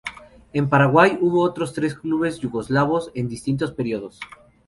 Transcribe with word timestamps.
En 0.51 0.67
Paraguay, 0.67 1.19
hubo 1.21 1.43
otros 1.43 1.73
cuatro 1.75 2.01
clubes 2.01 2.39
yugoslavos, 2.39 3.11
en 3.13 3.29
distintos 3.29 3.71
periodos. 3.71 4.19